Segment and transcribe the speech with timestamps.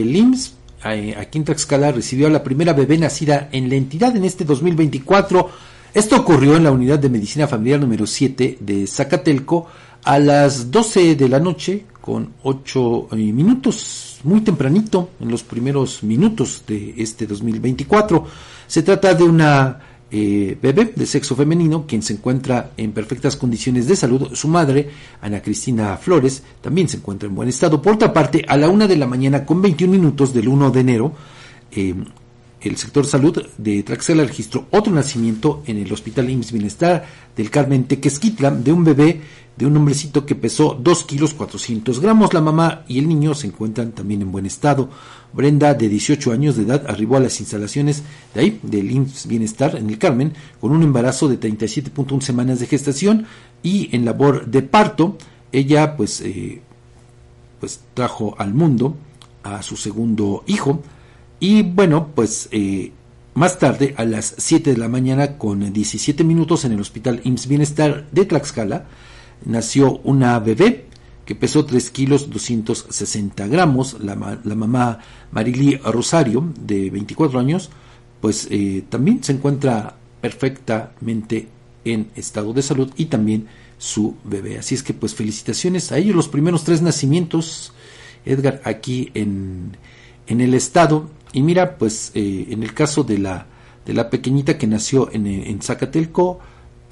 [0.00, 0.54] el IMSS
[0.84, 4.44] eh, aquí en Tlaxcala recibió a la primera bebé nacida en la entidad en este
[4.44, 5.50] 2024.
[5.94, 9.66] Esto ocurrió en la unidad de medicina familiar número 7 de Zacatelco
[10.04, 16.02] a las 12 de la noche con 8 eh, minutos, muy tempranito, en los primeros
[16.02, 18.26] minutos de este 2024.
[18.66, 23.86] Se trata de una eh, bebé de sexo femenino, quien se encuentra en perfectas condiciones
[23.86, 24.34] de salud.
[24.34, 24.90] Su madre,
[25.22, 27.80] Ana Cristina Flores, también se encuentra en buen estado.
[27.80, 30.80] Por otra parte, a la una de la mañana con 21 minutos del 1 de
[30.80, 31.12] enero,
[31.70, 31.94] eh,
[32.62, 37.04] el sector salud de Traxela registró otro nacimiento en el Hospital IMSS Bienestar
[37.36, 39.20] del Carmen Tequesquitla de un bebé
[39.56, 42.32] de un hombrecito que pesó 2 kilos 400 gramos.
[42.32, 44.88] La mamá y el niño se encuentran también en buen estado.
[45.32, 48.02] Brenda, de 18 años de edad, arribó a las instalaciones
[48.34, 52.66] de ahí, del IMSS Bienestar en el Carmen, con un embarazo de 37.1 semanas de
[52.66, 53.26] gestación
[53.62, 55.18] y en labor de parto.
[55.52, 56.62] Ella, pues, eh,
[57.60, 58.96] pues trajo al mundo
[59.42, 60.82] a su segundo hijo.
[61.42, 62.92] Y bueno, pues eh,
[63.34, 67.48] más tarde, a las 7 de la mañana, con 17 minutos en el Hospital IMSS
[67.48, 68.84] Bienestar de Tlaxcala,
[69.44, 70.84] nació una bebé
[71.24, 73.96] que pesó 3 kilos 260 gramos.
[73.98, 75.00] La, mamá
[75.32, 77.70] Marily Rosario, de 24 años,
[78.20, 81.48] pues eh, también se encuentra perfectamente
[81.84, 84.58] en estado de salud y también su bebé.
[84.58, 87.72] Así es que pues felicitaciones a ellos, los primeros tres nacimientos,
[88.24, 89.76] Edgar, aquí en,
[90.28, 91.10] en el estado.
[91.32, 93.46] Y mira, pues eh, en el caso de la,
[93.86, 96.40] de la pequeñita que nació en, en Zacatelco,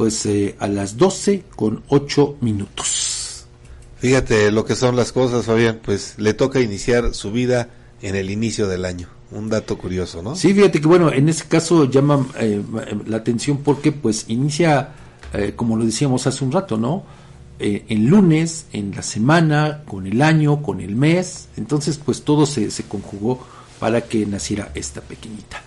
[0.00, 3.44] pues eh, a las 12 con 8 minutos.
[3.98, 7.68] Fíjate lo que son las cosas, Fabián, pues le toca iniciar su vida
[8.00, 9.08] en el inicio del año.
[9.30, 10.34] Un dato curioso, ¿no?
[10.34, 12.62] Sí, fíjate que bueno, en ese caso llama eh,
[13.06, 14.94] la atención porque pues inicia,
[15.34, 17.04] eh, como lo decíamos hace un rato, ¿no?
[17.62, 22.70] en lunes, en la semana, con el año, con el mes, entonces pues todo se,
[22.70, 23.46] se conjugó
[23.80, 25.62] para que naciera esta pequeñita.